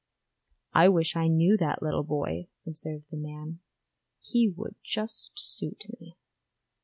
[0.73, 3.59] 'I wish I knew that little boy,' observed the man.
[4.19, 6.17] 'He would just suit me.'